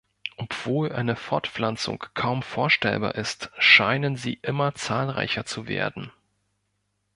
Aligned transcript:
Obwohl 0.37 0.91
eine 0.91 1.15
Fortpflanzung 1.15 2.03
kaum 2.15 2.41
vorstellbar 2.41 3.13
ist, 3.13 3.51
scheinen 3.59 4.15
sie 4.15 4.33
immer 4.41 4.73
zahlreicher 4.73 5.45
zu 5.45 5.67
werden. 5.67 6.11